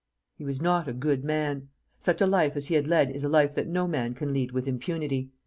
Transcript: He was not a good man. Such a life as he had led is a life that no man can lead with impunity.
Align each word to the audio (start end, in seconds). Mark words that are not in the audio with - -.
He 0.33 0.43
was 0.43 0.59
not 0.63 0.87
a 0.87 0.93
good 0.93 1.23
man. 1.23 1.67
Such 1.99 2.21
a 2.21 2.25
life 2.25 2.55
as 2.55 2.65
he 2.65 2.73
had 2.73 2.87
led 2.87 3.11
is 3.11 3.23
a 3.23 3.29
life 3.29 3.53
that 3.53 3.67
no 3.67 3.87
man 3.87 4.15
can 4.15 4.33
lead 4.33 4.51
with 4.51 4.67
impunity. 4.67 5.29